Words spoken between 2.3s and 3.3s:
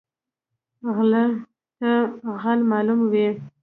غل معلوم وي